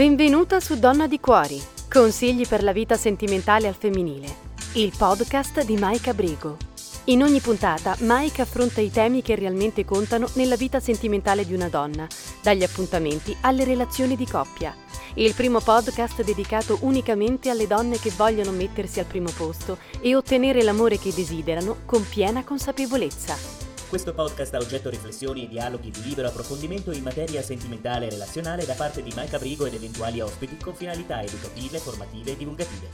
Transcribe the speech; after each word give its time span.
Benvenuta 0.00 0.60
su 0.60 0.78
Donna 0.78 1.06
di 1.06 1.20
Cuori, 1.20 1.60
consigli 1.92 2.48
per 2.48 2.62
la 2.62 2.72
vita 2.72 2.96
sentimentale 2.96 3.68
al 3.68 3.74
femminile, 3.74 4.34
il 4.76 4.94
podcast 4.96 5.62
di 5.62 5.76
Maika 5.76 6.14
Brigo. 6.14 6.56
In 7.04 7.22
ogni 7.22 7.40
puntata 7.40 7.94
Maika 7.98 8.40
affronta 8.40 8.80
i 8.80 8.90
temi 8.90 9.20
che 9.20 9.34
realmente 9.34 9.84
contano 9.84 10.26
nella 10.36 10.56
vita 10.56 10.80
sentimentale 10.80 11.44
di 11.44 11.52
una 11.52 11.68
donna, 11.68 12.06
dagli 12.40 12.62
appuntamenti 12.62 13.36
alle 13.42 13.64
relazioni 13.64 14.16
di 14.16 14.26
coppia. 14.26 14.74
Il 15.16 15.34
primo 15.34 15.60
podcast 15.60 16.24
dedicato 16.24 16.78
unicamente 16.80 17.50
alle 17.50 17.66
donne 17.66 17.98
che 17.98 18.10
vogliono 18.16 18.52
mettersi 18.52 19.00
al 19.00 19.06
primo 19.06 19.30
posto 19.36 19.76
e 20.00 20.16
ottenere 20.16 20.62
l'amore 20.62 20.98
che 20.98 21.12
desiderano 21.12 21.76
con 21.84 22.08
piena 22.08 22.42
consapevolezza. 22.42 23.59
Questo 23.90 24.14
podcast 24.14 24.54
ha 24.54 24.58
oggetto 24.58 24.88
riflessioni 24.88 25.42
e 25.42 25.48
dialoghi 25.48 25.90
di 25.90 26.04
libero 26.04 26.28
approfondimento 26.28 26.92
in 26.92 27.02
materia 27.02 27.42
sentimentale 27.42 28.06
e 28.06 28.10
relazionale 28.10 28.64
da 28.64 28.74
parte 28.74 29.02
di 29.02 29.12
Mike 29.16 29.34
Abrigo 29.34 29.66
ed 29.66 29.74
eventuali 29.74 30.20
ospiti 30.20 30.56
con 30.58 30.76
finalità 30.76 31.20
educative, 31.20 31.80
formative 31.80 32.30
e 32.30 32.36
divulgative. 32.36 32.88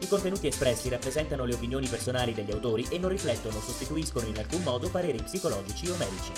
I 0.00 0.08
contenuti 0.08 0.46
espressi 0.46 0.88
rappresentano 0.88 1.44
le 1.44 1.52
opinioni 1.52 1.86
personali 1.86 2.32
degli 2.32 2.50
autori 2.50 2.86
e 2.88 2.96
non 2.96 3.10
riflettono 3.10 3.58
o 3.58 3.60
sostituiscono 3.60 4.26
in 4.26 4.38
alcun 4.38 4.62
modo 4.62 4.88
pareri 4.88 5.22
psicologici 5.22 5.90
o 5.90 5.96
medici. 5.96 6.32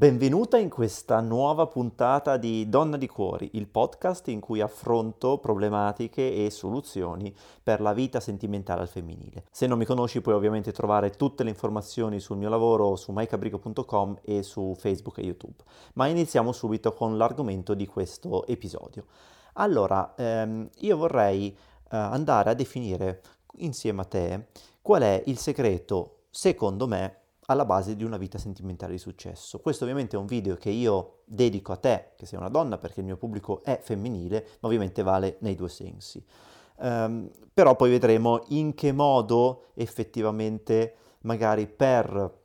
Benvenuta 0.00 0.56
in 0.56 0.70
questa 0.70 1.20
nuova 1.20 1.66
puntata 1.66 2.38
di 2.38 2.70
Donna 2.70 2.96
di 2.96 3.06
Cuori, 3.06 3.50
il 3.52 3.66
podcast 3.68 4.28
in 4.28 4.40
cui 4.40 4.62
affronto 4.62 5.36
problematiche 5.36 6.46
e 6.46 6.48
soluzioni 6.48 7.36
per 7.62 7.82
la 7.82 7.92
vita 7.92 8.18
sentimentale 8.18 8.80
al 8.80 8.88
femminile. 8.88 9.44
Se 9.50 9.66
non 9.66 9.76
mi 9.76 9.84
conosci 9.84 10.22
puoi 10.22 10.36
ovviamente 10.36 10.72
trovare 10.72 11.10
tutte 11.10 11.44
le 11.44 11.50
informazioni 11.50 12.18
sul 12.18 12.38
mio 12.38 12.48
lavoro 12.48 12.96
su 12.96 13.12
maicabrico.com 13.12 14.20
e 14.22 14.42
su 14.42 14.74
Facebook 14.74 15.18
e 15.18 15.24
YouTube. 15.24 15.62
Ma 15.92 16.06
iniziamo 16.06 16.50
subito 16.50 16.94
con 16.94 17.18
l'argomento 17.18 17.74
di 17.74 17.86
questo 17.86 18.46
episodio. 18.46 19.04
Allora, 19.56 20.14
ehm, 20.16 20.70
io 20.78 20.96
vorrei 20.96 21.50
eh, 21.50 21.54
andare 21.90 22.48
a 22.48 22.54
definire 22.54 23.20
insieme 23.56 24.00
a 24.00 24.04
te 24.04 24.46
qual 24.80 25.02
è 25.02 25.22
il 25.26 25.36
segreto, 25.36 26.20
secondo 26.30 26.86
me, 26.86 27.19
alla 27.50 27.64
base 27.64 27.96
di 27.96 28.04
una 28.04 28.16
vita 28.16 28.38
sentimentale 28.38 28.92
di 28.92 28.98
successo. 28.98 29.58
Questo 29.58 29.82
ovviamente 29.82 30.14
è 30.14 30.18
un 30.18 30.26
video 30.26 30.54
che 30.54 30.70
io 30.70 31.22
dedico 31.24 31.72
a 31.72 31.76
te, 31.76 32.12
che 32.16 32.24
sei 32.24 32.38
una 32.38 32.48
donna, 32.48 32.78
perché 32.78 33.00
il 33.00 33.06
mio 33.06 33.16
pubblico 33.16 33.62
è 33.64 33.80
femminile, 33.82 34.46
ma 34.60 34.68
ovviamente 34.68 35.02
vale 35.02 35.36
nei 35.40 35.56
due 35.56 35.68
sensi. 35.68 36.24
Um, 36.76 37.28
però 37.52 37.74
poi 37.74 37.90
vedremo 37.90 38.44
in 38.48 38.72
che 38.74 38.92
modo 38.92 39.64
effettivamente 39.74 40.94
magari 41.22 41.66
per 41.66 42.38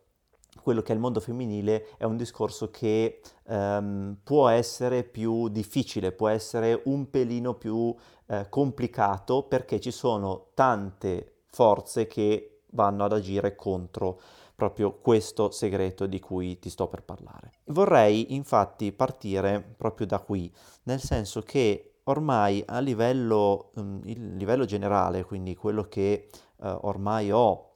quello 0.61 0.81
che 0.81 0.91
è 0.91 0.95
il 0.95 0.99
mondo 0.99 1.19
femminile 1.19 1.85
è 1.97 2.03
un 2.03 2.17
discorso 2.17 2.71
che 2.71 3.21
um, 3.43 4.17
può 4.23 4.47
essere 4.49 5.03
più 5.03 5.47
difficile, 5.49 6.11
può 6.11 6.27
essere 6.29 6.81
un 6.85 7.09
pelino 7.11 7.53
più 7.53 7.95
eh, 8.25 8.47
complicato 8.49 9.43
perché 9.43 9.79
ci 9.79 9.91
sono 9.91 10.47
tante 10.55 11.43
forze 11.45 12.07
che 12.07 12.61
vanno 12.71 13.05
ad 13.05 13.13
agire 13.13 13.55
contro 13.55 14.19
proprio 14.55 14.99
questo 14.99 15.51
segreto 15.51 16.05
di 16.05 16.19
cui 16.19 16.57
ti 16.59 16.69
sto 16.69 16.87
per 16.87 17.03
parlare. 17.03 17.51
Vorrei 17.65 18.33
infatti 18.33 18.91
partire 18.91 19.61
proprio 19.61 20.07
da 20.07 20.19
qui, 20.19 20.51
nel 20.83 21.01
senso 21.01 21.41
che 21.41 21.95
ormai 22.03 22.63
a 22.65 22.79
livello, 22.79 23.71
um, 23.75 24.01
il 24.05 24.35
livello 24.35 24.65
generale, 24.65 25.23
quindi 25.23 25.55
quello 25.55 25.83
che 25.83 26.29
uh, 26.57 26.77
ormai 26.81 27.31
ho 27.31 27.71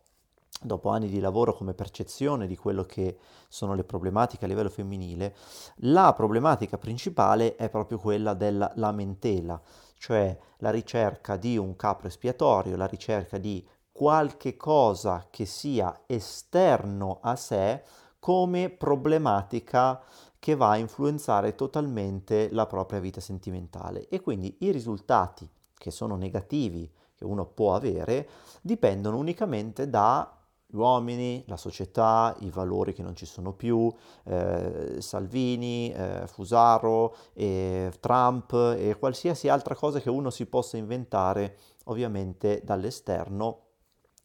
dopo 0.61 0.89
anni 0.89 1.07
di 1.07 1.19
lavoro 1.19 1.53
come 1.53 1.73
percezione 1.73 2.45
di 2.45 2.57
quello 2.57 2.83
che 2.83 3.17
sono 3.47 3.75
le 3.75 3.83
problematiche 3.83 4.45
a 4.45 4.47
livello 4.47 4.69
femminile, 4.69 5.35
la 5.77 6.13
problematica 6.13 6.77
principale 6.77 7.55
è 7.55 7.69
proprio 7.69 7.97
quella 7.97 8.33
della 8.33 8.71
lamentela, 8.75 9.59
cioè 9.97 10.37
la 10.57 10.69
ricerca 10.69 11.37
di 11.37 11.57
un 11.57 11.75
capro 11.75 12.07
espiatorio, 12.07 12.75
la 12.75 12.87
ricerca 12.87 13.37
di 13.37 13.65
qualche 13.99 14.55
cosa 14.55 15.27
che 15.29 15.43
sia 15.43 16.03
esterno 16.05 17.19
a 17.21 17.35
sé 17.35 17.83
come 18.17 18.69
problematica 18.69 20.01
che 20.39 20.55
va 20.55 20.69
a 20.69 20.77
influenzare 20.77 21.53
totalmente 21.53 22.47
la 22.53 22.65
propria 22.65 23.01
vita 23.01 23.19
sentimentale. 23.19 24.07
E 24.07 24.21
quindi 24.21 24.55
i 24.59 24.71
risultati 24.71 25.45
che 25.73 25.91
sono 25.91 26.15
negativi 26.15 26.89
che 27.13 27.25
uno 27.25 27.45
può 27.45 27.75
avere 27.75 28.29
dipendono 28.61 29.17
unicamente 29.17 29.89
da 29.89 30.33
gli 30.65 30.77
uomini, 30.77 31.43
la 31.47 31.57
società, 31.57 32.33
i 32.39 32.51
valori 32.51 32.93
che 32.93 33.01
non 33.01 33.17
ci 33.17 33.25
sono 33.25 33.51
più, 33.51 33.91
eh, 34.23 34.95
Salvini, 34.99 35.91
eh, 35.91 36.23
Fusaro, 36.27 37.15
eh, 37.33 37.91
Trump 37.99 38.53
e 38.77 38.95
qualsiasi 38.97 39.49
altra 39.49 39.75
cosa 39.75 39.99
che 39.99 40.09
uno 40.09 40.29
si 40.29 40.45
possa 40.45 40.77
inventare 40.77 41.57
ovviamente 41.85 42.61
dall'esterno 42.63 43.63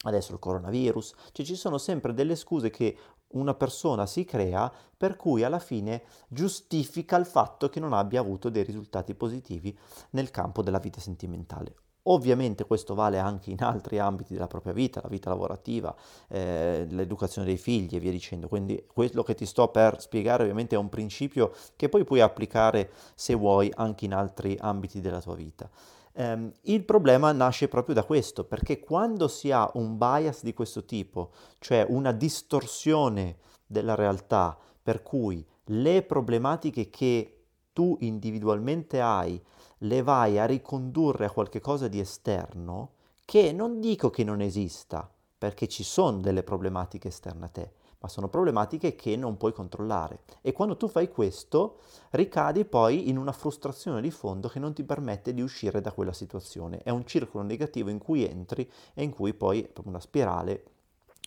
adesso 0.05 0.33
il 0.33 0.39
coronavirus, 0.39 1.15
cioè 1.33 1.45
ci 1.45 1.57
sono 1.57 1.79
sempre 1.79 2.15
delle 2.15 2.37
scuse 2.37 2.71
che 2.71 2.97
una 3.35 3.55
persona 3.55 4.07
si 4.07 4.25
crea 4.25 4.73
per 4.97 5.17
cui 5.17 5.43
alla 5.43 5.59
fine 5.59 6.05
giustifica 6.29 7.17
il 7.17 7.27
fatto 7.27 7.69
che 7.69 7.81
non 7.81 7.93
abbia 7.93 8.21
avuto 8.21 8.49
dei 8.49 8.63
risultati 8.63 9.15
positivi 9.15 9.77
nel 10.11 10.31
campo 10.31 10.63
della 10.63 10.79
vita 10.79 11.01
sentimentale. 11.01 11.75
Ovviamente 12.07 12.67
questo 12.67 12.95
vale 12.95 13.19
anche 13.19 13.51
in 13.51 13.63
altri 13.63 13.99
ambiti 13.99 14.35
della 14.35 14.47
propria 14.47 14.75
vita, 14.75 15.01
la 15.03 15.09
vita 15.09 15.31
lavorativa, 15.31 15.95
eh, 16.29 16.87
l'educazione 16.91 17.47
dei 17.47 17.57
figli 17.57 17.97
e 17.97 17.99
via 17.99 18.11
dicendo. 18.11 18.47
Quindi 18.47 18.85
quello 18.93 19.23
che 19.23 19.35
ti 19.35 19.47
sto 19.47 19.69
per 19.69 20.03
spiegare 20.03 20.43
ovviamente 20.43 20.75
è 20.75 20.79
un 20.79 20.91
principio 20.91 21.55
che 21.77 21.89
poi 21.89 22.05
puoi 22.05 22.21
applicare 22.21 22.91
se 23.15 23.35
vuoi 23.35 23.73
anche 23.75 24.05
in 24.05 24.13
altri 24.13 24.55
ambiti 24.61 25.01
della 25.01 25.23
tua 25.23 25.35
vita. 25.35 25.71
Um, 26.17 26.53
il 26.63 26.85
problema 26.85 27.33
nasce 27.33 27.67
proprio 27.67 27.95
da 27.95 28.05
questo, 28.05 28.45
perché 28.45 28.79
quando 28.79 29.27
si 29.27 29.51
ha 29.51 29.69
un 29.75 29.99
bias 29.99 30.45
di 30.45 30.55
questo 30.55 30.85
tipo, 30.85 31.33
cioè 31.59 31.85
una 31.89 32.13
distorsione 32.13 33.39
della 33.67 33.97
realtà, 33.97 34.57
per 34.81 35.03
cui 35.03 35.45
le 35.65 36.03
problematiche 36.03 36.89
che 36.89 37.47
tu 37.73 37.97
individualmente 38.01 39.01
hai 39.01 39.43
le 39.79 40.03
vai 40.03 40.39
a 40.39 40.47
ricondurre 40.47 41.25
a 41.25 41.31
qualcosa 41.31 41.89
di 41.89 41.99
esterno, 41.99 42.93
che 43.25 43.53
non 43.53 43.81
dico 43.81 44.11
che 44.11 44.23
non 44.23 44.41
esista, 44.41 45.11
perché 45.37 45.67
ci 45.67 45.83
sono 45.83 46.19
delle 46.19 46.43
problematiche 46.45 47.09
esterne 47.09 47.45
a 47.47 47.49
te, 47.49 47.73
ma 48.05 48.11
sono 48.11 48.29
problematiche 48.29 48.95
che 48.95 49.17
non 49.17 49.39
puoi 49.39 49.55
controllare. 49.55 50.21
E 50.43 50.53
quando 50.53 50.77
tu 50.77 50.89
fai 50.89 51.09
questo, 51.09 51.79
ricadi 52.11 52.67
poi 52.67 53.09
in 53.09 53.17
una 53.17 53.33
frustrazione 53.33 54.03
di 54.03 54.11
fondo 54.11 54.49
che 54.49 54.59
non 54.59 54.75
ti 54.75 54.85
permette 54.85 55.33
di 55.33 55.41
uscire 55.41 55.81
da 55.81 55.91
quella 55.91 56.13
situazione. 56.13 56.83
È 56.83 56.91
un 56.91 57.07
circolo 57.07 57.43
negativo 57.45 57.89
in 57.89 57.99
cui 57.99 58.23
entri 58.23 58.71
e 58.93 59.03
in 59.03 59.11
cui 59.11 59.33
poi 59.33 59.63
è 59.63 59.71
una 59.85 60.01
spirale 60.01 60.65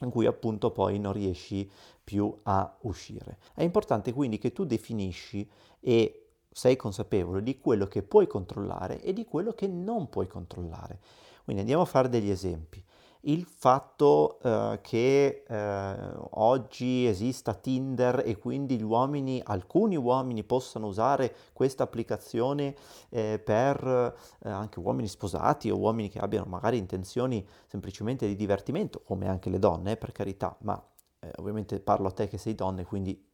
in 0.01 0.11
cui 0.11 0.27
appunto 0.27 0.69
poi 0.69 0.99
non 0.99 1.13
riesci 1.13 1.67
più 2.03 2.31
a 2.43 2.77
uscire. 2.81 3.39
È 3.55 3.63
importante 3.63 4.13
quindi 4.13 4.37
che 4.37 4.51
tu 4.51 4.63
definisci 4.63 5.49
e 5.79 6.27
sei 6.51 6.75
consapevole 6.75 7.41
di 7.41 7.57
quello 7.59 7.87
che 7.87 8.03
puoi 8.03 8.27
controllare 8.27 9.01
e 9.01 9.13
di 9.13 9.25
quello 9.25 9.53
che 9.53 9.65
non 9.65 10.09
puoi 10.09 10.27
controllare. 10.27 10.99
Quindi 11.43 11.63
andiamo 11.63 11.81
a 11.81 11.87
fare 11.87 12.07
degli 12.07 12.29
esempi 12.29 12.83
il 13.21 13.45
fatto 13.45 14.39
eh, 14.41 14.79
che 14.81 15.43
eh, 15.47 15.95
oggi 16.31 17.05
esista 17.05 17.53
Tinder 17.53 18.23
e 18.25 18.37
quindi 18.37 18.81
uomini, 18.81 19.41
alcuni 19.43 19.95
uomini 19.95 20.43
possano 20.43 20.87
usare 20.87 21.33
questa 21.53 21.83
applicazione 21.83 22.75
eh, 23.09 23.39
per 23.43 24.15
eh, 24.43 24.49
anche 24.49 24.79
uomini 24.79 25.07
sposati 25.07 25.69
o 25.69 25.77
uomini 25.77 26.09
che 26.09 26.19
abbiano 26.19 26.45
magari 26.47 26.77
intenzioni 26.77 27.45
semplicemente 27.67 28.27
di 28.27 28.35
divertimento, 28.35 29.01
come 29.03 29.27
anche 29.27 29.49
le 29.49 29.59
donne, 29.59 29.91
eh, 29.93 29.97
per 29.97 30.11
carità, 30.11 30.55
ma 30.61 30.81
eh, 31.19 31.31
ovviamente 31.37 31.79
parlo 31.79 32.07
a 32.07 32.11
te 32.11 32.27
che 32.27 32.37
sei 32.37 32.55
donna 32.55 32.81
e 32.81 32.85
quindi 32.85 33.25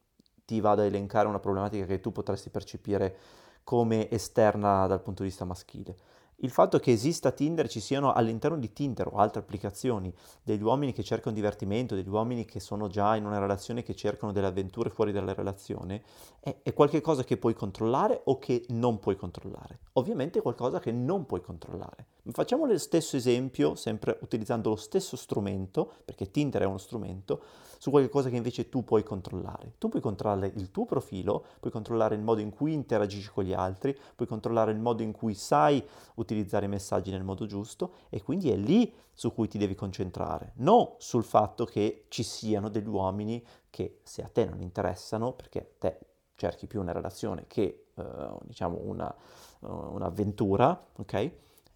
ti 0.44 0.60
vado 0.60 0.82
a 0.82 0.84
elencare 0.84 1.28
una 1.28 1.38
problematica 1.38 1.86
che 1.86 2.00
tu 2.00 2.12
potresti 2.12 2.50
percepire 2.50 3.16
come 3.64 4.10
esterna 4.10 4.86
dal 4.86 5.00
punto 5.00 5.22
di 5.22 5.28
vista 5.28 5.44
maschile 5.44 5.96
il 6.38 6.50
fatto 6.50 6.78
che 6.78 6.92
esista 6.92 7.30
Tinder, 7.30 7.68
ci 7.68 7.80
siano 7.80 8.12
all'interno 8.12 8.58
di 8.58 8.72
Tinder 8.72 9.06
o 9.06 9.16
altre 9.16 9.40
applicazioni 9.40 10.12
degli 10.42 10.62
uomini 10.62 10.92
che 10.92 11.04
cercano 11.04 11.34
divertimento, 11.34 11.94
degli 11.94 12.08
uomini 12.08 12.44
che 12.44 12.60
sono 12.60 12.88
già 12.88 13.16
in 13.16 13.24
una 13.24 13.38
relazione 13.38 13.82
che 13.82 13.94
cercano 13.94 14.32
delle 14.32 14.46
avventure 14.46 14.90
fuori 14.90 15.12
dalla 15.12 15.32
relazione, 15.32 16.02
è, 16.40 16.56
è 16.62 16.72
qualcosa 16.72 17.24
che 17.24 17.36
puoi 17.36 17.54
controllare 17.54 18.20
o 18.24 18.38
che 18.38 18.64
non 18.68 18.98
puoi 18.98 19.16
controllare. 19.16 19.78
Ovviamente 19.92 20.40
è 20.40 20.42
qualcosa 20.42 20.80
che 20.80 20.92
non 20.92 21.24
puoi 21.26 21.40
controllare. 21.40 22.06
Facciamo 22.30 22.66
lo 22.66 22.78
stesso 22.78 23.16
esempio, 23.16 23.74
sempre 23.74 24.18
utilizzando 24.22 24.70
lo 24.70 24.76
stesso 24.76 25.16
strumento, 25.16 25.92
perché 26.04 26.30
Tinder 26.30 26.62
è 26.62 26.66
uno 26.66 26.78
strumento, 26.78 27.42
su 27.84 27.90
qualcosa 27.90 28.30
che 28.30 28.36
invece 28.36 28.70
tu 28.70 28.82
puoi 28.82 29.02
controllare. 29.02 29.74
Tu 29.76 29.90
puoi 29.90 30.00
controllare 30.00 30.50
il 30.56 30.70
tuo 30.70 30.86
profilo, 30.86 31.44
puoi 31.60 31.70
controllare 31.70 32.14
il 32.14 32.22
modo 32.22 32.40
in 32.40 32.48
cui 32.48 32.72
interagisci 32.72 33.28
con 33.28 33.44
gli 33.44 33.52
altri, 33.52 33.94
puoi 34.16 34.26
controllare 34.26 34.72
il 34.72 34.78
modo 34.78 35.02
in 35.02 35.12
cui 35.12 35.34
sai 35.34 35.86
utilizzare 36.14 36.64
i 36.64 36.70
messaggi 36.70 37.10
nel 37.10 37.24
modo 37.24 37.44
giusto 37.44 37.92
e 38.08 38.22
quindi 38.22 38.50
è 38.50 38.56
lì 38.56 38.90
su 39.12 39.34
cui 39.34 39.48
ti 39.48 39.58
devi 39.58 39.74
concentrare, 39.74 40.52
non 40.56 40.94
sul 40.96 41.24
fatto 41.24 41.66
che 41.66 42.06
ci 42.08 42.22
siano 42.22 42.70
degli 42.70 42.88
uomini 42.88 43.46
che 43.68 44.00
se 44.02 44.22
a 44.22 44.30
te 44.32 44.46
non 44.46 44.62
interessano, 44.62 45.34
perché 45.34 45.74
te 45.78 45.98
cerchi 46.36 46.66
più 46.66 46.80
una 46.80 46.92
relazione 46.92 47.44
che 47.46 47.88
eh, 47.94 48.28
diciamo 48.44 48.78
una, 48.82 49.14
un'avventura, 49.60 50.86
ok? 50.96 51.32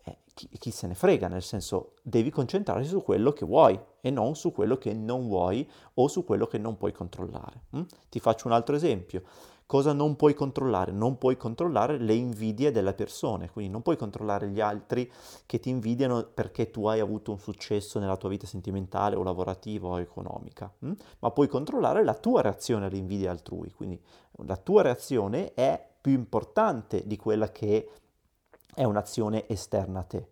Eh, 0.08 0.18
chi, 0.34 0.48
chi, 0.58 0.70
se 0.70 0.86
ne 0.86 0.94
frega, 0.94 1.28
nel 1.28 1.42
senso 1.42 1.94
devi 2.02 2.30
concentrarti 2.30 2.86
su 2.86 3.02
quello 3.02 3.32
che 3.32 3.44
vuoi 3.44 3.78
e 4.00 4.10
non 4.10 4.36
su 4.36 4.52
quello 4.52 4.78
che 4.78 4.92
non 4.94 5.26
vuoi 5.26 5.68
o 5.94 6.08
su 6.08 6.24
quello 6.24 6.46
che 6.46 6.58
non 6.58 6.76
puoi 6.76 6.92
controllare. 6.92 7.64
Hm? 7.70 7.82
Ti 8.08 8.20
faccio 8.20 8.46
un 8.46 8.54
altro 8.54 8.76
esempio. 8.76 9.22
Cosa 9.66 9.92
non 9.92 10.16
puoi 10.16 10.32
controllare? 10.32 10.92
Non 10.92 11.18
puoi 11.18 11.36
controllare 11.36 11.98
le 11.98 12.14
invidie 12.14 12.70
delle 12.70 12.94
persone, 12.94 13.50
quindi 13.50 13.70
non 13.70 13.82
puoi 13.82 13.98
controllare 13.98 14.48
gli 14.48 14.60
altri 14.60 15.10
che 15.44 15.60
ti 15.60 15.68
invidiano 15.68 16.22
perché 16.22 16.70
tu 16.70 16.86
hai 16.86 17.00
avuto 17.00 17.32
un 17.32 17.38
successo 17.38 17.98
nella 17.98 18.16
tua 18.16 18.30
vita 18.30 18.46
sentimentale 18.46 19.14
o 19.14 19.22
lavorativa 19.22 19.88
o 19.88 20.00
economica, 20.00 20.72
hm? 20.78 20.92
ma 21.18 21.30
puoi 21.32 21.48
controllare 21.48 22.02
la 22.02 22.14
tua 22.14 22.40
reazione 22.40 22.86
all'invidia 22.86 23.30
altrui, 23.30 23.70
quindi 23.72 24.00
la 24.46 24.56
tua 24.56 24.80
reazione 24.80 25.52
è 25.52 25.86
più 26.00 26.12
importante 26.12 27.06
di 27.06 27.16
quella 27.18 27.50
che 27.50 27.90
è 28.74 28.84
un'azione 28.84 29.48
esterna 29.48 30.00
a 30.00 30.04
te. 30.04 30.28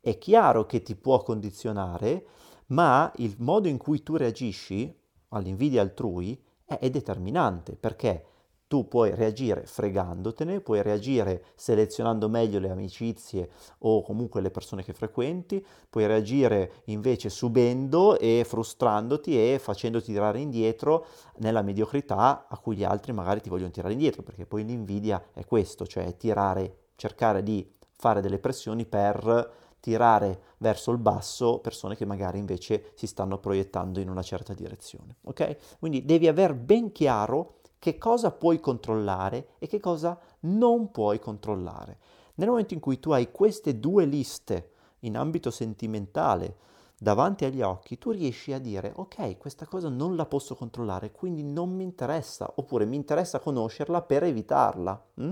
È 0.00 0.16
chiaro 0.18 0.66
che 0.66 0.82
ti 0.82 0.94
può 0.94 1.22
condizionare, 1.22 2.26
ma 2.66 3.10
il 3.16 3.34
modo 3.38 3.68
in 3.68 3.78
cui 3.78 4.02
tu 4.02 4.16
reagisci 4.16 4.94
all'invidia 5.28 5.82
altrui 5.82 6.40
è, 6.64 6.78
è 6.78 6.90
determinante 6.90 7.76
perché 7.76 8.24
tu 8.68 8.86
puoi 8.86 9.14
reagire 9.14 9.64
fregandotene, 9.64 10.60
puoi 10.60 10.82
reagire 10.82 11.46
selezionando 11.54 12.28
meglio 12.28 12.58
le 12.58 12.68
amicizie 12.68 13.50
o 13.78 14.02
comunque 14.02 14.42
le 14.42 14.50
persone 14.50 14.84
che 14.84 14.92
frequenti, 14.92 15.64
puoi 15.88 16.06
reagire 16.06 16.82
invece 16.84 17.30
subendo 17.30 18.18
e 18.18 18.44
frustrandoti 18.46 19.54
e 19.54 19.58
facendoti 19.58 20.12
tirare 20.12 20.40
indietro 20.40 21.06
nella 21.38 21.62
mediocrità 21.62 22.46
a 22.46 22.58
cui 22.58 22.76
gli 22.76 22.84
altri 22.84 23.12
magari 23.12 23.40
ti 23.40 23.48
vogliono 23.48 23.70
tirare 23.70 23.94
indietro, 23.94 24.22
perché 24.22 24.44
poi 24.44 24.64
l'invidia 24.64 25.28
è 25.32 25.46
questo, 25.46 25.86
cioè 25.86 26.14
tirare, 26.18 26.88
cercare 26.94 27.42
di 27.42 27.66
fare 27.98 28.20
delle 28.20 28.38
pressioni 28.38 28.86
per 28.86 29.52
tirare 29.80 30.40
verso 30.58 30.90
il 30.92 30.98
basso 30.98 31.58
persone 31.58 31.96
che 31.96 32.04
magari 32.04 32.38
invece 32.38 32.92
si 32.94 33.06
stanno 33.06 33.38
proiettando 33.38 34.00
in 34.00 34.08
una 34.08 34.22
certa 34.22 34.54
direzione. 34.54 35.16
Ok? 35.24 35.78
Quindi 35.78 36.04
devi 36.04 36.28
aver 36.28 36.54
ben 36.54 36.92
chiaro 36.92 37.56
che 37.78 37.98
cosa 37.98 38.30
puoi 38.30 38.60
controllare 38.60 39.50
e 39.58 39.66
che 39.66 39.80
cosa 39.80 40.18
non 40.40 40.90
puoi 40.90 41.18
controllare. 41.18 41.98
Nel 42.34 42.48
momento 42.48 42.74
in 42.74 42.80
cui 42.80 43.00
tu 43.00 43.10
hai 43.10 43.30
queste 43.32 43.78
due 43.78 44.04
liste 44.04 44.70
in 45.00 45.16
ambito 45.16 45.50
sentimentale 45.50 46.56
davanti 46.96 47.44
agli 47.44 47.62
occhi, 47.62 47.98
tu 47.98 48.10
riesci 48.10 48.52
a 48.52 48.58
dire 48.58 48.92
ok, 48.94 49.38
questa 49.38 49.66
cosa 49.66 49.88
non 49.88 50.16
la 50.16 50.26
posso 50.26 50.56
controllare, 50.56 51.12
quindi 51.12 51.44
non 51.44 51.70
mi 51.70 51.84
interessa, 51.84 52.52
oppure 52.56 52.84
mi 52.84 52.96
interessa 52.96 53.38
conoscerla 53.38 54.02
per 54.02 54.24
evitarla, 54.24 55.06
hm? 55.14 55.30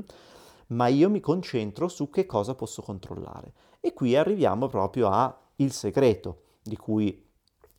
Ma 0.68 0.88
io 0.88 1.08
mi 1.10 1.20
concentro 1.20 1.88
su 1.88 2.10
che 2.10 2.26
cosa 2.26 2.54
posso 2.54 2.82
controllare. 2.82 3.52
E 3.80 3.92
qui 3.92 4.16
arriviamo 4.16 4.66
proprio 4.66 5.08
al 5.10 5.70
segreto 5.70 6.42
di 6.62 6.76
cui 6.76 7.24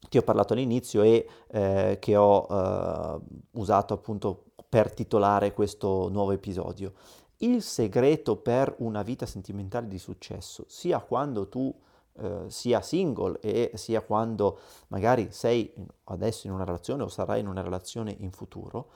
ti 0.09 0.17
ho 0.17 0.21
parlato 0.21 0.53
all'inizio 0.53 1.01
e 1.01 1.27
eh, 1.47 1.97
che 1.99 2.15
ho 2.15 2.47
eh, 2.49 3.19
usato 3.51 3.93
appunto 3.93 4.45
per 4.69 4.93
titolare 4.93 5.53
questo 5.53 6.09
nuovo 6.09 6.31
episodio. 6.31 6.93
Il 7.37 7.61
segreto 7.61 8.37
per 8.37 8.73
una 8.79 9.03
vita 9.03 9.25
sentimentale 9.25 9.87
di 9.87 9.99
successo, 9.99 10.65
sia 10.67 10.99
quando 10.99 11.47
tu 11.47 11.73
eh, 12.19 12.45
sia 12.47 12.81
single 12.81 13.39
e 13.41 13.71
sia 13.75 14.01
quando 14.01 14.59
magari 14.87 15.27
sei 15.31 15.71
adesso 16.05 16.47
in 16.47 16.53
una 16.53 16.63
relazione 16.63 17.03
o 17.03 17.07
sarai 17.07 17.41
in 17.41 17.47
una 17.47 17.61
relazione 17.61 18.15
in 18.19 18.31
futuro, 18.31 18.89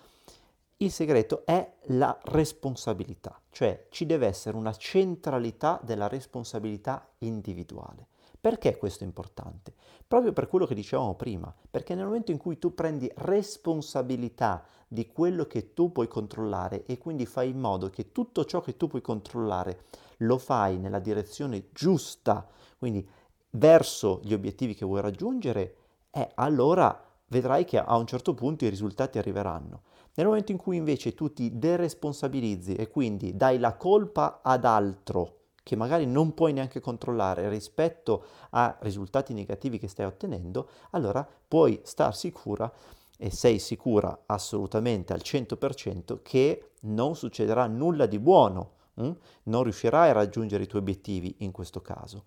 il 0.77 0.91
segreto 0.91 1.43
è 1.45 1.75
la 1.87 2.17
responsabilità, 2.23 3.39
cioè 3.51 3.87
ci 3.89 4.05
deve 4.05 4.27
essere 4.27 4.57
una 4.57 4.73
centralità 4.73 5.79
della 5.83 6.07
responsabilità 6.07 7.07
individuale. 7.19 8.07
Perché 8.39 8.77
questo 8.77 9.03
è 9.03 9.07
importante? 9.07 9.73
Proprio 10.07 10.33
per 10.33 10.47
quello 10.47 10.65
che 10.65 10.73
dicevamo 10.73 11.13
prima, 11.13 11.53
perché 11.69 11.93
nel 11.93 12.05
momento 12.05 12.31
in 12.31 12.37
cui 12.37 12.57
tu 12.57 12.73
prendi 12.73 13.11
responsabilità 13.17 14.63
di 14.87 15.07
quello 15.07 15.45
che 15.45 15.73
tu 15.73 15.91
puoi 15.91 16.07
controllare 16.07 16.83
e 16.85 16.97
quindi 16.97 17.25
fai 17.27 17.49
in 17.49 17.59
modo 17.59 17.89
che 17.89 18.11
tutto 18.11 18.43
ciò 18.45 18.61
che 18.61 18.75
tu 18.75 18.87
puoi 18.87 19.01
controllare 19.01 19.83
lo 20.17 20.37
fai 20.37 20.77
nella 20.77 20.99
direzione 20.99 21.67
giusta, 21.71 22.47
quindi 22.77 23.07
verso 23.51 24.21
gli 24.23 24.33
obiettivi 24.33 24.73
che 24.73 24.85
vuoi 24.85 25.01
raggiungere, 25.01 25.75
eh, 26.09 26.31
allora 26.35 26.99
vedrai 27.27 27.63
che 27.63 27.77
a 27.77 27.95
un 27.95 28.07
certo 28.07 28.33
punto 28.33 28.65
i 28.65 28.69
risultati 28.69 29.17
arriveranno. 29.17 29.83
Nel 30.21 30.29
momento 30.29 30.51
in 30.51 30.59
cui 30.59 30.75
invece 30.75 31.15
tu 31.15 31.33
ti 31.33 31.57
deresponsabilizzi 31.57 32.75
e 32.75 32.89
quindi 32.89 33.35
dai 33.35 33.57
la 33.57 33.73
colpa 33.73 34.41
ad 34.43 34.65
altro, 34.65 35.37
che 35.63 35.75
magari 35.75 36.05
non 36.05 36.35
puoi 36.35 36.53
neanche 36.53 36.79
controllare 36.79 37.49
rispetto 37.49 38.25
a 38.51 38.77
risultati 38.81 39.33
negativi 39.33 39.79
che 39.79 39.87
stai 39.87 40.05
ottenendo, 40.05 40.69
allora 40.91 41.27
puoi 41.47 41.79
star 41.81 42.15
sicura 42.15 42.71
e 43.17 43.31
sei 43.31 43.57
sicura 43.57 44.25
assolutamente 44.27 45.11
al 45.11 45.21
100% 45.23 46.19
che 46.21 46.73
non 46.81 47.15
succederà 47.15 47.65
nulla 47.65 48.05
di 48.05 48.19
buono, 48.19 48.73
hm? 48.93 49.11
non 49.45 49.63
riuscirai 49.63 50.11
a 50.11 50.13
raggiungere 50.13 50.65
i 50.65 50.67
tuoi 50.67 50.81
obiettivi 50.81 51.37
in 51.39 51.49
questo 51.49 51.81
caso. 51.81 52.25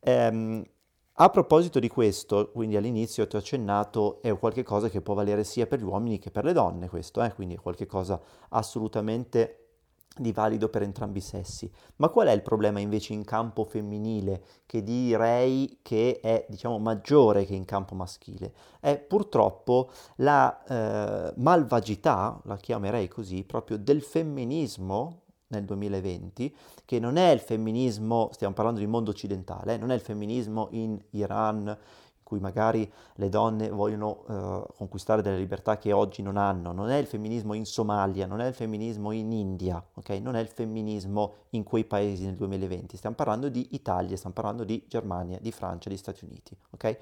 Ehm, 0.00 0.64
a 1.18 1.30
proposito 1.30 1.78
di 1.78 1.88
questo, 1.88 2.50
quindi 2.52 2.76
all'inizio 2.76 3.26
ti 3.26 3.36
ho 3.36 3.38
accennato, 3.38 4.20
è 4.20 4.36
qualcosa 4.36 4.90
che 4.90 5.00
può 5.00 5.14
valere 5.14 5.44
sia 5.44 5.66
per 5.66 5.78
gli 5.78 5.84
uomini 5.84 6.18
che 6.18 6.30
per 6.30 6.44
le 6.44 6.52
donne, 6.52 6.90
questo, 6.90 7.22
eh? 7.22 7.32
quindi 7.32 7.54
è 7.54 7.58
qualcosa 7.58 8.20
assolutamente 8.50 9.66
di 10.18 10.32
valido 10.32 10.68
per 10.68 10.82
entrambi 10.82 11.18
i 11.18 11.22
sessi. 11.22 11.70
Ma 11.96 12.10
qual 12.10 12.28
è 12.28 12.32
il 12.32 12.42
problema 12.42 12.80
invece 12.80 13.14
in 13.14 13.24
campo 13.24 13.64
femminile 13.64 14.42
che 14.66 14.82
direi 14.82 15.78
che 15.80 16.20
è 16.22 16.44
diciamo 16.48 16.78
maggiore 16.78 17.46
che 17.46 17.54
in 17.54 17.64
campo 17.64 17.94
maschile? 17.94 18.52
È 18.78 18.98
purtroppo 18.98 19.90
la 20.16 20.64
eh, 20.64 21.32
malvagità, 21.36 22.38
la 22.44 22.56
chiamerei 22.56 23.08
così, 23.08 23.44
proprio 23.44 23.78
del 23.78 24.02
femminismo 24.02 25.22
nel 25.48 25.64
2020, 25.64 26.54
che 26.84 26.98
non 26.98 27.16
è 27.16 27.30
il 27.30 27.40
femminismo, 27.40 28.30
stiamo 28.32 28.54
parlando 28.54 28.80
di 28.80 28.86
mondo 28.86 29.10
occidentale, 29.10 29.74
eh, 29.74 29.76
non 29.76 29.90
è 29.90 29.94
il 29.94 30.00
femminismo 30.00 30.68
in 30.70 30.98
Iran, 31.10 31.76
cui 32.26 32.40
magari 32.40 32.90
le 33.14 33.28
donne 33.28 33.68
vogliono 33.68 34.24
uh, 34.26 34.74
conquistare 34.76 35.22
delle 35.22 35.38
libertà 35.38 35.78
che 35.78 35.92
oggi 35.92 36.22
non 36.22 36.36
hanno, 36.36 36.72
non 36.72 36.90
è 36.90 36.96
il 36.96 37.06
femminismo 37.06 37.54
in 37.54 37.64
Somalia, 37.64 38.26
non 38.26 38.40
è 38.40 38.48
il 38.48 38.54
femminismo 38.54 39.12
in 39.12 39.30
India, 39.30 39.80
okay? 39.94 40.18
non 40.18 40.34
è 40.34 40.40
il 40.40 40.48
femminismo 40.48 41.34
in 41.50 41.62
quei 41.62 41.84
paesi 41.84 42.24
nel 42.24 42.34
2020, 42.34 42.96
stiamo 42.96 43.14
parlando 43.14 43.48
di 43.48 43.68
Italia, 43.70 44.16
stiamo 44.16 44.34
parlando 44.34 44.64
di 44.64 44.84
Germania, 44.88 45.38
di 45.40 45.52
Francia, 45.52 45.88
di 45.88 45.96
Stati 45.96 46.24
Uniti. 46.24 46.56
Okay? 46.70 46.98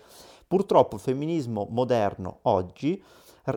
Purtroppo 0.46 0.96
il 0.96 1.00
femminismo 1.00 1.68
moderno 1.70 2.40
oggi 2.42 3.02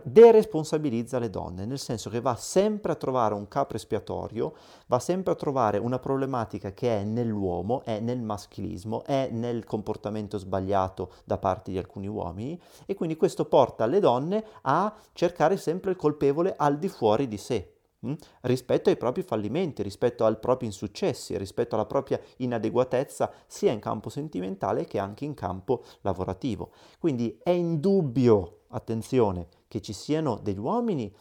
deresponsabilizza 0.03 1.17
le 1.17 1.29
donne, 1.29 1.65
nel 1.65 1.79
senso 1.79 2.10
che 2.10 2.20
va 2.20 2.36
sempre 2.36 2.91
a 2.91 2.96
trovare 2.96 3.34
un 3.34 3.48
capo 3.48 3.75
espiatorio, 3.75 4.53
va 4.88 5.00
sempre 5.00 5.32
a 5.32 5.36
trovare 5.36 5.77
una 5.77 6.00
problematica 6.00 6.74
che 6.74 7.00
è 7.00 7.03
nell'uomo, 7.03 7.84
è 7.84 8.00
nel 8.00 8.22
maschilismo, 8.22 9.03
è 9.06 9.29
nel 9.32 9.63
comportamento 9.63 10.38
sbagliato 10.38 11.13
da 11.24 11.38
parte 11.38 11.72
di 11.72 11.77
alcuni 11.77 12.08
uomini 12.08 12.60
e 12.86 12.96
quindi 12.96 13.15
questo 13.15 13.46
porta 13.46 13.86
le 13.86 14.00
donne 14.00 14.44
a 14.63 14.94
cercare 15.13 15.56
sempre 15.56 15.91
il 15.91 15.98
colpevole 15.98 16.53
al 16.58 16.77
di 16.77 16.89
fuori 16.89 17.29
di 17.29 17.38
sé 17.38 17.75
mm? 18.06 18.13
rispetto 18.41 18.89
ai 18.89 18.98
propri 18.98 19.22
fallimenti, 19.22 19.84
rispetto 19.84 20.25
ai 20.25 20.38
propri 20.38 20.65
insuccessi, 20.65 21.38
rispetto 21.38 21.75
alla 21.75 21.86
propria 21.86 22.20
inadeguatezza 22.38 23.32
sia 23.46 23.72
in 23.72 23.79
campo 23.79 24.10
sentimentale 24.10 24.84
che 24.84 25.00
anche 25.00 25.24
in 25.24 25.34
campo 25.34 25.84
lavorativo. 26.01 26.72
Quindi 27.00 27.39
è 27.41 27.51
indubbio, 27.51 28.63
attenzione, 28.70 29.48
che 29.68 29.82
ci 29.82 29.94
siano 29.94 30.40
degli 30.42 30.58
uomini 30.60 31.14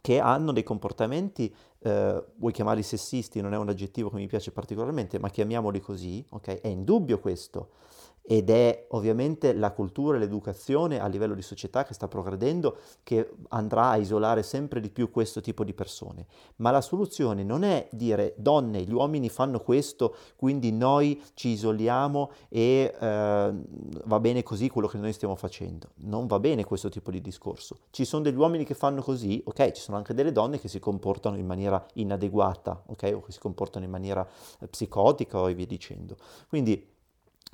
che 0.00 0.20
hanno 0.20 0.52
dei 0.52 0.62
comportamenti, 0.62 1.52
eh, 1.80 2.24
vuoi 2.36 2.52
chiamarli 2.52 2.82
sessisti, 2.82 3.40
non 3.40 3.54
è 3.54 3.56
un 3.56 3.68
aggettivo 3.68 4.08
che 4.08 4.16
mi 4.16 4.28
piace 4.28 4.52
particolarmente, 4.52 5.18
ma 5.18 5.30
chiamiamoli 5.30 5.80
così, 5.80 6.24
ok? 6.30 6.60
È 6.60 6.68
indubbio 6.68 7.18
questo 7.18 7.70
ed 8.26 8.50
è 8.50 8.86
ovviamente 8.90 9.52
la 9.52 9.70
cultura 9.70 10.16
e 10.16 10.20
l'educazione 10.20 11.00
a 11.00 11.06
livello 11.06 11.34
di 11.34 11.42
società 11.42 11.84
che 11.84 11.94
sta 11.94 12.08
progredendo 12.08 12.78
che 13.04 13.30
andrà 13.50 13.90
a 13.90 13.96
isolare 13.96 14.42
sempre 14.42 14.80
di 14.80 14.90
più 14.90 15.10
questo 15.10 15.40
tipo 15.40 15.62
di 15.62 15.72
persone. 15.72 16.26
Ma 16.56 16.72
la 16.72 16.80
soluzione 16.80 17.44
non 17.44 17.62
è 17.62 17.88
dire 17.92 18.34
donne, 18.36 18.82
gli 18.82 18.92
uomini 18.92 19.28
fanno 19.28 19.60
questo, 19.60 20.16
quindi 20.34 20.72
noi 20.72 21.22
ci 21.34 21.48
isoliamo 21.48 22.32
e 22.48 22.92
eh, 22.98 23.54
va 24.04 24.20
bene 24.20 24.42
così 24.42 24.68
quello 24.68 24.88
che 24.88 24.98
noi 24.98 25.12
stiamo 25.12 25.36
facendo. 25.36 25.90
Non 25.96 26.26
va 26.26 26.40
bene 26.40 26.64
questo 26.64 26.88
tipo 26.88 27.12
di 27.12 27.20
discorso. 27.20 27.78
Ci 27.90 28.04
sono 28.04 28.24
degli 28.24 28.36
uomini 28.36 28.64
che 28.64 28.74
fanno 28.74 29.02
così, 29.02 29.40
ok, 29.44 29.70
ci 29.70 29.82
sono 29.82 29.96
anche 29.96 30.14
delle 30.14 30.32
donne 30.32 30.58
che 30.58 30.68
si 30.68 30.80
comportano 30.80 31.36
in 31.36 31.46
maniera 31.46 31.84
inadeguata, 31.94 32.82
ok, 32.86 33.12
o 33.14 33.20
che 33.20 33.30
si 33.30 33.38
comportano 33.38 33.84
in 33.84 33.90
maniera 33.90 34.26
psicotica 34.68 35.38
o 35.38 35.46
via 35.46 35.66
dicendo. 35.66 36.16
Quindi 36.48 36.94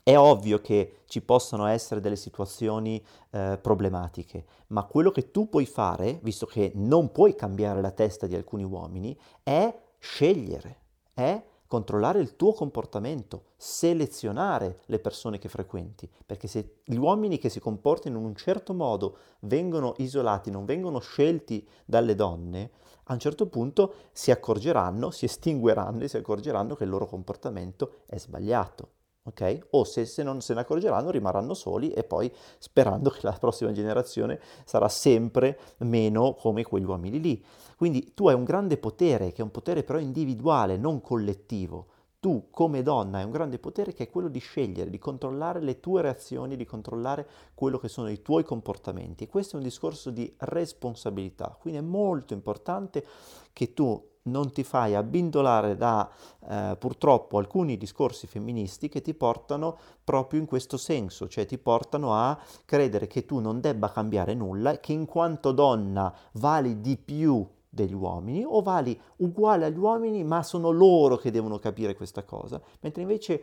È 0.05 0.17
ovvio 0.17 0.61
che 0.61 1.03
ci 1.07 1.23
possono 1.23 1.67
essere 1.67 2.01
delle 2.01 2.17
situazioni 2.17 3.01
eh, 3.31 3.57
problematiche, 3.63 4.45
ma 4.69 4.83
quello 4.83 5.13
che 5.13 5.31
tu 5.31 5.49
puoi 5.49 5.65
fare, 5.65 6.19
visto 6.25 6.45
che 6.45 6.73
non 6.75 7.13
puoi 7.13 7.37
cambiare 7.37 7.81
la 7.81 7.93
testa 7.93 8.27
di 8.27 8.35
alcuni 8.35 8.65
uomini, 8.65 9.17
è 9.45 9.73
scegliere, 10.01 10.79
è 11.15 11.41
controllare 11.69 12.19
il 12.19 12.35
tuo 12.35 12.53
comportamento, 12.53 13.45
selezionare 13.57 14.81
le 14.87 14.99
persone 14.99 15.39
che 15.39 15.49
frequenti, 15.49 16.11
perché 16.27 16.49
se 16.49 16.79
gli 16.83 16.97
uomini 16.97 17.39
che 17.39 17.49
si 17.49 17.61
comportano 17.61 18.19
in 18.19 18.25
un 18.25 18.35
certo 18.35 18.75
modo 18.75 19.17
vengono 19.43 19.95
isolati, 19.99 20.51
non 20.51 20.65
vengono 20.65 20.99
scelti 20.99 21.65
dalle 21.85 22.17
donne, 22.17 22.73
a 23.05 23.13
un 23.13 23.21
certo 23.21 23.47
punto 23.47 23.95
si 24.11 24.33
accorgeranno, 24.33 25.13
si 25.13 25.27
estingueranno 25.27 26.03
e 26.03 26.09
si 26.09 26.17
accorgeranno 26.17 26.75
che 26.75 26.83
il 26.83 26.91
loro 26.91 27.07
comportamento 27.07 27.99
è 28.07 28.19
sbagliato 28.19 29.01
ok? 29.25 29.67
O 29.71 29.85
se, 29.85 30.05
se, 30.05 30.23
non 30.23 30.41
se 30.41 30.55
ne 30.55 30.61
accorgeranno 30.61 31.11
rimarranno 31.11 31.55
soli 31.55 31.91
e 31.91 32.05
poi 32.05 32.33
sperando 32.59 33.11
che 33.11 33.21
la 33.23 33.33
prossima 33.33 33.73
generazione 33.73 34.41
sarà 34.65 34.89
sempre 34.89 35.59
meno 35.79 36.35
come 36.35 36.65
quegli 36.65 36.85
uomini 36.85 37.21
lì. 37.21 37.45
Quindi 37.77 38.13
tu 38.15 38.29
hai 38.29 38.35
un 38.35 38.45
grande 38.45 38.79
potere, 38.79 39.33
che 39.33 39.41
è 39.41 39.45
un 39.45 39.51
potere 39.51 39.83
però 39.85 39.99
individuale, 39.99 40.77
non 40.77 41.01
collettivo. 41.01 41.87
Tu 42.21 42.51
come 42.51 42.83
donna 42.83 43.19
hai 43.19 43.25
un 43.25 43.33
grande 43.33 43.59
potere 43.59 43.93
che 43.93 44.05
è 44.05 44.11
quello 44.11 44.29
di 44.29 44.39
scegliere, 44.39 44.91
di 44.91 44.99
controllare 44.99 45.61
le 45.61 45.81
tue 45.81 46.03
reazioni, 46.03 46.55
di 46.55 46.65
controllare 46.65 47.27
quello 47.53 47.79
che 47.79 47.89
sono 47.89 48.09
i 48.09 48.23
tuoi 48.23 48.45
comportamenti. 48.45 49.25
E 49.25 49.27
questo 49.27 49.57
è 49.57 49.59
un 49.59 49.65
discorso 49.65 50.11
di 50.11 50.33
responsabilità. 50.39 51.57
Quindi 51.61 51.81
è 51.81 51.83
molto 51.83 52.33
importante 52.33 53.05
che 53.53 53.73
tu 53.75 54.11
non 54.25 54.53
ti 54.53 54.63
fai 54.63 54.95
abbindolare 54.95 55.77
da 55.77 56.09
eh, 56.49 56.77
purtroppo 56.79 57.39
alcuni 57.39 57.77
discorsi 57.77 58.27
femministi 58.27 58.89
che 58.89 59.01
ti 59.01 59.15
portano 59.15 59.77
proprio 60.05 60.41
in 60.41 60.47
questo 60.47 60.77
senso, 60.77 61.29
cioè 61.29 61.47
ti 61.47 61.59
portano 61.59 62.15
a 62.15 62.39
credere 62.65 63.07
che 63.07 63.25
tu 63.25 63.41
non 63.41 63.61
debba 63.61 63.91
cambiare 63.91 64.35
nulla, 64.35 64.79
che 64.79 64.93
in 64.93 65.07
quanto 65.07 65.53
donna 65.53 66.15
vali 66.33 66.81
di 66.81 66.97
più 66.97 67.47
degli 67.69 67.95
uomini 67.95 68.45
o 68.45 68.61
vali 68.61 68.99
uguale 69.17 69.65
agli 69.65 69.79
uomini, 69.79 70.23
ma 70.25 70.43
sono 70.43 70.71
loro 70.71 71.17
che 71.17 71.31
devono 71.31 71.59
capire 71.59 71.95
questa 71.95 72.23
cosa, 72.23 72.61
mentre 72.81 73.03
invece 73.03 73.43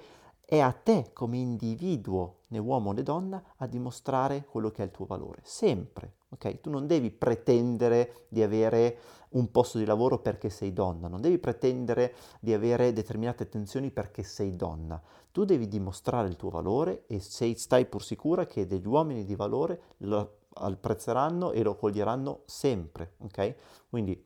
è 0.49 0.59
a 0.59 0.71
te 0.71 1.11
come 1.13 1.37
individuo, 1.37 2.39
né 2.47 2.57
uomo 2.57 2.91
né 2.91 3.03
donna, 3.03 3.39
a 3.57 3.67
dimostrare 3.67 4.45
quello 4.49 4.71
che 4.71 4.81
è 4.81 4.85
il 4.85 4.91
tuo 4.91 5.05
valore, 5.05 5.41
sempre. 5.43 6.15
ok? 6.29 6.61
Tu 6.61 6.71
non 6.71 6.87
devi 6.87 7.11
pretendere 7.11 8.25
di 8.29 8.41
avere 8.41 8.97
un 9.29 9.51
posto 9.51 9.77
di 9.77 9.85
lavoro 9.85 10.19
perché 10.19 10.49
sei 10.49 10.73
donna, 10.73 11.07
non 11.07 11.21
devi 11.21 11.37
pretendere 11.37 12.15
di 12.39 12.53
avere 12.53 12.93
determinate 12.93 13.43
attenzioni 13.43 13.91
perché 13.91 14.23
sei 14.23 14.55
donna. 14.55 15.01
Tu 15.31 15.45
devi 15.45 15.67
dimostrare 15.67 16.27
il 16.27 16.35
tuo 16.35 16.49
valore 16.49 17.03
e 17.07 17.19
sei, 17.19 17.55
stai 17.55 17.85
pur 17.85 18.03
sicura 18.03 18.45
che 18.45 18.65
degli 18.65 18.87
uomini 18.87 19.25
di 19.25 19.35
valore 19.35 19.81
lo 19.97 20.37
apprezzeranno 20.53 21.51
e 21.51 21.61
lo 21.61 21.75
coglieranno 21.75 22.41
sempre, 22.45 23.13
ok? 23.19 23.55
Quindi 23.89 24.25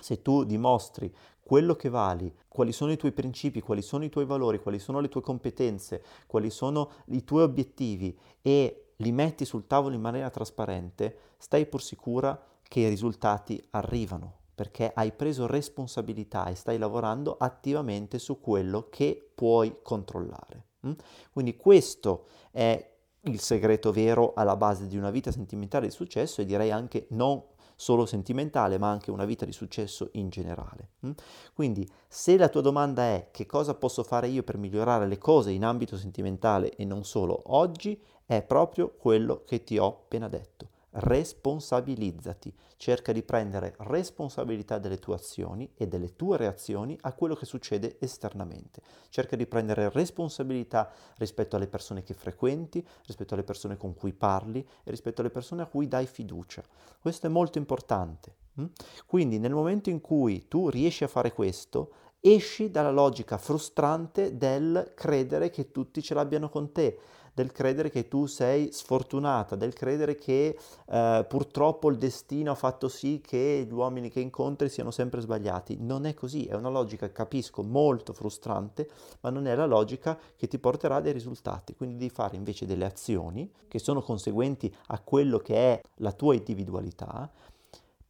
se 0.00 0.22
tu 0.22 0.44
dimostri 0.44 1.14
quello 1.40 1.76
che 1.76 1.88
vali, 1.88 2.34
quali 2.48 2.72
sono 2.72 2.90
i 2.90 2.96
tuoi 2.96 3.12
principi, 3.12 3.60
quali 3.60 3.82
sono 3.82 4.04
i 4.04 4.08
tuoi 4.08 4.24
valori, 4.24 4.60
quali 4.60 4.78
sono 4.78 4.98
le 4.98 5.08
tue 5.08 5.20
competenze, 5.20 6.02
quali 6.26 6.50
sono 6.50 6.90
i 7.06 7.22
tuoi 7.22 7.42
obiettivi 7.42 8.18
e 8.42 8.92
li 8.96 9.12
metti 9.12 9.44
sul 9.44 9.66
tavolo 9.66 9.94
in 9.94 10.00
maniera 10.00 10.30
trasparente, 10.30 11.18
stai 11.36 11.66
pur 11.66 11.82
sicura 11.82 12.40
che 12.68 12.80
i 12.80 12.88
risultati 12.88 13.62
arrivano, 13.70 14.40
perché 14.54 14.90
hai 14.94 15.12
preso 15.12 15.46
responsabilità 15.46 16.46
e 16.46 16.54
stai 16.54 16.78
lavorando 16.78 17.36
attivamente 17.38 18.18
su 18.18 18.40
quello 18.40 18.88
che 18.90 19.30
puoi 19.34 19.80
controllare. 19.82 20.64
Mm? 20.86 20.92
Quindi 21.32 21.56
questo 21.56 22.26
è 22.50 22.92
il 23.26 23.40
segreto 23.40 23.90
vero 23.90 24.32
alla 24.34 24.56
base 24.56 24.86
di 24.86 24.96
una 24.96 25.10
vita 25.10 25.30
sentimentale 25.30 25.86
di 25.86 25.92
successo 25.92 26.40
e 26.40 26.44
direi 26.44 26.70
anche 26.70 27.06
non 27.10 27.42
solo 27.76 28.06
sentimentale, 28.06 28.78
ma 28.78 28.90
anche 28.90 29.10
una 29.10 29.24
vita 29.24 29.44
di 29.44 29.52
successo 29.52 30.10
in 30.12 30.28
generale. 30.28 30.90
Mm? 31.06 31.10
Quindi, 31.54 31.88
se 32.06 32.36
la 32.36 32.48
tua 32.48 32.60
domanda 32.60 33.02
è 33.02 33.28
che 33.32 33.46
cosa 33.46 33.74
posso 33.74 34.02
fare 34.02 34.28
io 34.28 34.42
per 34.42 34.58
migliorare 34.58 35.06
le 35.06 35.18
cose 35.18 35.50
in 35.50 35.64
ambito 35.64 35.96
sentimentale 35.96 36.74
e 36.76 36.84
non 36.84 37.04
solo 37.04 37.42
oggi, 37.46 38.00
è 38.26 38.42
proprio 38.42 38.94
quello 38.96 39.42
che 39.44 39.64
ti 39.64 39.76
ho 39.76 39.86
appena 39.86 40.28
detto 40.28 40.68
responsabilizzati, 40.94 42.54
cerca 42.76 43.12
di 43.12 43.22
prendere 43.22 43.74
responsabilità 43.78 44.78
delle 44.78 44.98
tue 44.98 45.14
azioni 45.14 45.70
e 45.74 45.88
delle 45.88 46.14
tue 46.14 46.36
reazioni 46.36 46.96
a 47.02 47.12
quello 47.12 47.34
che 47.34 47.46
succede 47.46 47.96
esternamente. 48.00 48.80
Cerca 49.08 49.36
di 49.36 49.46
prendere 49.46 49.90
responsabilità 49.90 50.90
rispetto 51.16 51.56
alle 51.56 51.66
persone 51.66 52.02
che 52.02 52.14
frequenti, 52.14 52.86
rispetto 53.06 53.34
alle 53.34 53.44
persone 53.44 53.76
con 53.76 53.94
cui 53.94 54.12
parli 54.12 54.66
e 54.84 54.90
rispetto 54.90 55.20
alle 55.20 55.30
persone 55.30 55.62
a 55.62 55.66
cui 55.66 55.88
dai 55.88 56.06
fiducia. 56.06 56.62
Questo 57.00 57.26
è 57.26 57.30
molto 57.30 57.58
importante. 57.58 58.36
Hm? 58.54 58.66
Quindi 59.06 59.38
nel 59.38 59.52
momento 59.52 59.90
in 59.90 60.00
cui 60.00 60.46
tu 60.46 60.68
riesci 60.68 61.02
a 61.02 61.08
fare 61.08 61.32
questo, 61.32 61.92
esci 62.20 62.70
dalla 62.70 62.90
logica 62.90 63.36
frustrante 63.36 64.38
del 64.38 64.92
credere 64.94 65.50
che 65.50 65.70
tutti 65.70 66.00
ce 66.00 66.14
l'abbiano 66.14 66.48
con 66.48 66.72
te 66.72 66.98
del 67.34 67.52
credere 67.52 67.90
che 67.90 68.08
tu 68.08 68.26
sei 68.26 68.70
sfortunata, 68.72 69.56
del 69.56 69.72
credere 69.72 70.14
che 70.14 70.56
eh, 70.86 71.26
purtroppo 71.28 71.90
il 71.90 71.98
destino 71.98 72.52
ha 72.52 72.54
fatto 72.54 72.88
sì 72.88 73.20
che 73.20 73.66
gli 73.66 73.72
uomini 73.72 74.08
che 74.08 74.20
incontri 74.20 74.68
siano 74.68 74.92
sempre 74.92 75.20
sbagliati. 75.20 75.76
Non 75.80 76.06
è 76.06 76.14
così, 76.14 76.44
è 76.44 76.54
una 76.54 76.68
logica, 76.70 77.10
capisco, 77.10 77.62
molto 77.62 78.12
frustrante, 78.12 78.88
ma 79.20 79.30
non 79.30 79.46
è 79.46 79.54
la 79.54 79.66
logica 79.66 80.18
che 80.36 80.46
ti 80.46 80.58
porterà 80.58 81.00
dei 81.00 81.12
risultati. 81.12 81.74
Quindi 81.74 81.96
devi 81.96 82.10
fare 82.10 82.36
invece 82.36 82.66
delle 82.66 82.84
azioni 82.84 83.50
che 83.66 83.80
sono 83.80 84.00
conseguenti 84.00 84.72
a 84.86 85.00
quello 85.00 85.38
che 85.38 85.54
è 85.54 85.80
la 85.96 86.12
tua 86.12 86.34
individualità 86.34 87.28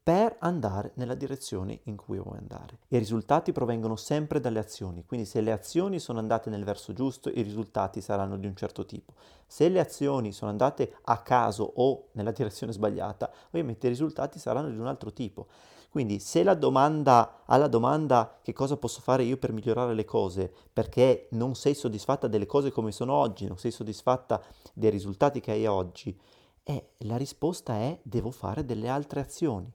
per 0.04 0.36
andare 0.40 0.92
nella 0.96 1.14
direzione 1.14 1.80
in 1.84 1.96
cui 1.96 2.18
vuoi 2.18 2.36
andare. 2.36 2.80
I 2.88 2.98
risultati 2.98 3.52
provengono 3.52 3.96
sempre 3.96 4.38
dalle 4.38 4.58
azioni, 4.58 5.02
quindi 5.06 5.24
se 5.24 5.40
le 5.40 5.50
azioni 5.50 5.98
sono 5.98 6.18
andate 6.18 6.50
nel 6.50 6.62
verso 6.62 6.92
giusto, 6.92 7.30
i 7.30 7.40
risultati 7.40 8.02
saranno 8.02 8.36
di 8.36 8.46
un 8.46 8.54
certo 8.54 8.84
tipo. 8.84 9.14
Se 9.46 9.66
le 9.70 9.80
azioni 9.80 10.32
sono 10.32 10.50
andate 10.50 10.96
a 11.04 11.22
caso 11.22 11.72
o 11.76 12.08
nella 12.12 12.32
direzione 12.32 12.74
sbagliata, 12.74 13.32
ovviamente 13.46 13.86
i 13.86 13.88
risultati 13.88 14.38
saranno 14.38 14.68
di 14.68 14.76
un 14.76 14.86
altro 14.86 15.10
tipo. 15.10 15.46
Quindi 15.88 16.18
se 16.18 16.42
la 16.42 16.54
domanda, 16.54 17.40
alla 17.46 17.68
domanda 17.68 18.40
che 18.42 18.52
cosa 18.52 18.76
posso 18.76 19.00
fare 19.00 19.22
io 19.22 19.38
per 19.38 19.52
migliorare 19.52 19.94
le 19.94 20.04
cose, 20.04 20.52
perché 20.70 21.28
non 21.30 21.54
sei 21.54 21.72
soddisfatta 21.72 22.28
delle 22.28 22.44
cose 22.44 22.70
come 22.70 22.92
sono 22.92 23.14
oggi, 23.14 23.46
non 23.46 23.56
sei 23.56 23.70
soddisfatta 23.70 24.42
dei 24.74 24.90
risultati 24.90 25.40
che 25.40 25.52
hai 25.52 25.64
oggi, 25.66 26.20
eh, 26.62 26.90
la 26.98 27.16
risposta 27.16 27.76
è 27.76 27.98
devo 28.02 28.30
fare 28.30 28.66
delle 28.66 28.90
altre 28.90 29.20
azioni 29.20 29.72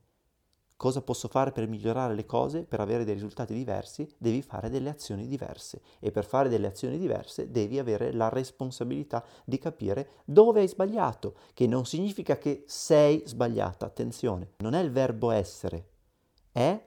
cosa 0.79 1.01
posso 1.01 1.27
fare 1.27 1.51
per 1.51 1.67
migliorare 1.67 2.15
le 2.15 2.25
cose, 2.25 2.63
per 2.63 2.79
avere 2.79 3.03
dei 3.03 3.13
risultati 3.13 3.53
diversi, 3.53 4.09
devi 4.17 4.41
fare 4.41 4.69
delle 4.69 4.87
azioni 4.87 5.27
diverse. 5.27 5.81
E 5.99 6.09
per 6.09 6.23
fare 6.23 6.47
delle 6.47 6.67
azioni 6.67 6.97
diverse 6.97 7.51
devi 7.51 7.79
avere 7.79 8.13
la 8.13 8.29
responsabilità 8.29 9.21
di 9.43 9.57
capire 9.57 10.21
dove 10.23 10.61
hai 10.61 10.69
sbagliato, 10.69 11.35
che 11.53 11.67
non 11.67 11.85
significa 11.85 12.37
che 12.37 12.63
sei 12.65 13.23
sbagliata, 13.25 13.85
attenzione, 13.85 14.51
non 14.59 14.73
è 14.73 14.81
il 14.81 14.89
verbo 14.89 15.31
essere, 15.31 15.89
è 16.53 16.81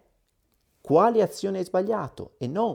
quali 0.80 1.20
azioni 1.20 1.58
hai 1.58 1.64
sbagliato 1.66 2.36
e 2.38 2.46
non 2.46 2.74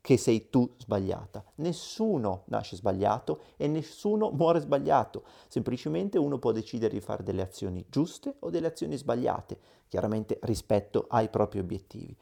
che 0.00 0.16
sei 0.16 0.48
tu 0.50 0.74
sbagliata. 0.76 1.44
Nessuno 1.56 2.44
nasce 2.46 2.76
sbagliato 2.76 3.40
e 3.56 3.66
nessuno 3.68 4.30
muore 4.30 4.60
sbagliato. 4.60 5.24
Semplicemente 5.48 6.18
uno 6.18 6.38
può 6.38 6.52
decidere 6.52 6.94
di 6.94 7.00
fare 7.00 7.22
delle 7.22 7.42
azioni 7.42 7.84
giuste 7.88 8.36
o 8.40 8.50
delle 8.50 8.68
azioni 8.68 8.96
sbagliate, 8.96 9.58
chiaramente 9.88 10.38
rispetto 10.42 11.06
ai 11.08 11.28
propri 11.28 11.58
obiettivi. 11.58 12.16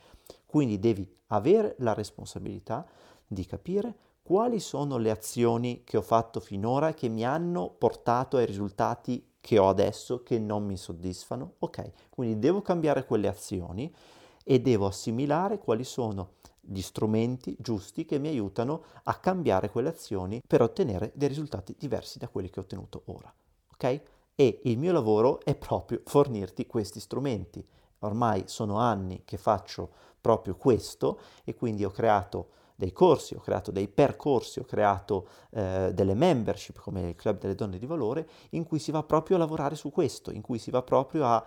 Quindi 0.45 0.79
devi 0.79 1.09
avere 1.29 1.75
la 1.79 1.93
responsabilità 1.93 2.87
di 3.27 3.45
capire 3.45 3.95
quali 4.23 4.59
sono 4.59 4.97
le 4.99 5.11
azioni 5.11 5.83
che 5.85 5.97
ho 5.97 6.03
fatto 6.03 6.41
finora 6.41 6.95
che 6.95 7.09
mi 7.09 7.25
hanno 7.25 7.71
portato 7.71 8.37
ai 8.37 8.47
risultati 8.47 9.35
che 9.41 9.59
ho 9.59 9.69
adesso 9.69 10.25
che 10.25 10.41
non 10.41 10.65
mi 10.65 10.77
soddisfano. 10.77 11.55
Ok, 11.61 12.09
quindi 12.11 12.41
devo 12.41 12.63
cambiare 12.63 13.05
quelle 13.05 13.29
azioni 13.29 13.95
e 14.43 14.61
devo 14.61 14.87
assimilare 14.87 15.59
quali 15.59 15.85
sono 15.85 16.31
gli 16.69 16.83
strumenti 16.83 17.57
giusti 17.59 18.05
che 18.05 18.19
mi 18.19 18.29
aiutano 18.29 18.85
a 19.05 19.15
cambiare 19.15 19.71
quelle 19.71 19.89
azioni 19.89 20.43
per 20.47 20.63
ottenere 20.63 21.13
dei 21.15 21.29
risultati 21.29 21.75
diversi 21.79 22.19
da 22.19 22.29
quelli 22.29 22.51
che 22.51 22.61
ho 22.61 22.63
ottenuto 22.63 23.03
ora. 23.07 23.33
Ok? 23.73 24.01
E 24.35 24.61
il 24.65 24.79
mio 24.79 24.93
lavoro 24.93 25.41
è 25.43 25.55
proprio 25.55 26.03
fornirti 26.05 26.67
questi 26.67 27.01
strumenti. 27.01 27.67
Ormai 28.01 28.45
sono 28.47 28.79
anni 28.79 29.23
che 29.25 29.39
faccio 29.39 29.91
proprio 30.21 30.57
questo 30.57 31.19
e 31.45 31.55
quindi 31.55 31.85
ho 31.85 31.91
creato 31.91 32.49
dei 32.77 32.93
corsi, 32.93 33.35
ho 33.35 33.41
creato 33.41 33.71
dei 33.71 33.89
percorsi, 33.89 34.59
ho 34.59 34.65
creato 34.65 35.29
eh, 35.51 35.91
delle 35.95 36.15
membership 36.15 36.79
come 36.79 37.09
il 37.09 37.15
Club 37.15 37.39
delle 37.39 37.55
Donne 37.55 37.79
di 37.79 37.87
Valore 37.87 38.29
in 38.51 38.65
cui 38.65 38.79
si 38.79 38.91
va 38.91 39.03
proprio 39.03 39.37
a 39.37 39.39
lavorare 39.39 39.75
su 39.75 39.91
questo, 39.91 40.31
in 40.31 40.43
cui 40.43 40.59
si 40.59 40.71
va 40.71 40.83
proprio 40.83 41.25
a, 41.25 41.45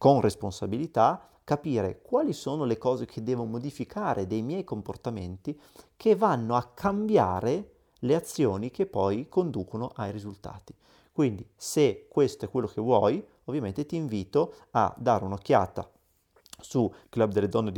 con 0.00 0.22
responsabilità, 0.22 1.28
capire 1.44 2.00
quali 2.00 2.32
sono 2.32 2.64
le 2.64 2.78
cose 2.78 3.04
che 3.04 3.22
devo 3.22 3.44
modificare 3.44 4.26
dei 4.26 4.40
miei 4.40 4.64
comportamenti 4.64 5.60
che 5.94 6.16
vanno 6.16 6.56
a 6.56 6.70
cambiare 6.72 7.72
le 7.98 8.14
azioni 8.14 8.70
che 8.70 8.86
poi 8.86 9.28
conducono 9.28 9.92
ai 9.96 10.10
risultati. 10.10 10.74
Quindi 11.12 11.46
se 11.54 12.06
questo 12.08 12.46
è 12.46 12.48
quello 12.48 12.66
che 12.66 12.80
vuoi, 12.80 13.22
ovviamente 13.44 13.84
ti 13.84 13.96
invito 13.96 14.54
a 14.70 14.94
dare 14.96 15.22
un'occhiata 15.22 15.86
su 16.62 16.92
clubdelledonne 17.08 17.72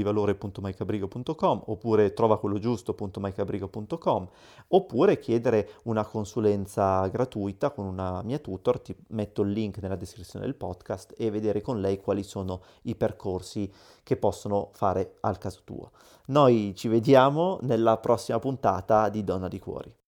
oppure 1.66 2.12
trovaquellogiusto.mycabrigo.com 2.12 4.28
oppure 4.68 5.18
chiedere 5.18 5.70
una 5.84 6.04
consulenza 6.04 7.06
gratuita 7.08 7.70
con 7.70 7.86
una 7.86 8.22
mia 8.22 8.38
tutor, 8.38 8.80
ti 8.80 8.94
metto 9.08 9.42
il 9.42 9.50
link 9.50 9.78
nella 9.78 9.96
descrizione 9.96 10.44
del 10.44 10.54
podcast 10.54 11.14
e 11.16 11.30
vedere 11.30 11.60
con 11.60 11.80
lei 11.80 11.98
quali 11.98 12.22
sono 12.22 12.62
i 12.82 12.94
percorsi 12.94 13.70
che 14.02 14.16
possono 14.16 14.70
fare 14.72 15.16
al 15.20 15.38
caso 15.38 15.60
tuo. 15.64 15.90
Noi 16.26 16.74
ci 16.76 16.88
vediamo 16.88 17.58
nella 17.62 17.98
prossima 17.98 18.38
puntata 18.38 19.08
di 19.08 19.24
Donna 19.24 19.48
di 19.48 19.58
Cuori. 19.58 20.01